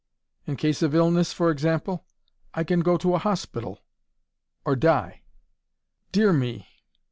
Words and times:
"In 0.47 0.55
case 0.55 0.81
of 0.81 0.95
illness, 0.95 1.31
for 1.31 1.51
example?" 1.51 2.05
"I 2.55 2.63
can 2.63 2.79
go 2.79 2.97
to 2.97 3.13
a 3.13 3.19
hospital 3.19 3.81
or 4.65 4.75
die." 4.75 5.21
"Dear 6.11 6.33
me! 6.33 6.67